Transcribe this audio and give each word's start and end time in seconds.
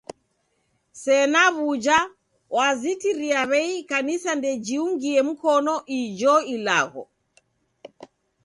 Sena 1.01 1.43
w'uja, 1.55 1.99
wazitirie 2.55 3.39
w'ei 3.49 3.73
ikanisa 3.81 4.31
ndejiungie 4.39 5.19
mkonu 5.29 5.73
ijo 5.99 6.35
ilagho. 6.53 7.03